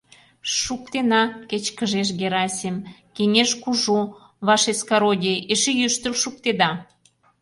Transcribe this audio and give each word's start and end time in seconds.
—Ш...шуктена...— 0.51 1.23
кечкыжеш 1.49 2.09
Герасим,— 2.19 2.75
кеҥеж 3.15 3.51
кужу, 3.63 3.99
вашескородие, 4.47 5.35
эше 5.53 5.71
йӱштыл 5.79 6.13
шуктеда... 6.21 6.71